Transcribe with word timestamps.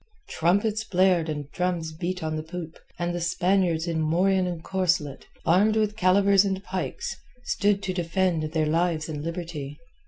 Trumpets 0.29 0.83
blared 0.83 1.29
and 1.29 1.51
drums 1.51 1.91
beat 1.93 2.23
on 2.23 2.35
the 2.35 2.41
poop, 2.41 2.79
and 2.97 3.13
the 3.13 3.21
Spaniards 3.21 3.85
in 3.87 4.01
morion 4.01 4.47
and 4.47 4.63
corselet, 4.63 5.27
armed 5.45 5.75
with 5.75 5.95
calivers 5.95 6.43
and 6.43 6.63
pikes, 6.63 7.15
stood 7.43 7.83
to 7.83 7.93
defend 7.93 8.41
their 8.51 8.65
lives 8.65 9.07
and 9.07 9.23
liberty. 9.23 9.77